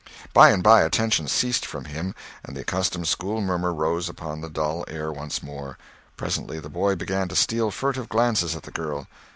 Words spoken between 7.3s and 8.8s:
steal furtive glances at the